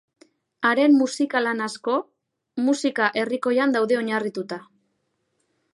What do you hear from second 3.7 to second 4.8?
daude oinarrituta.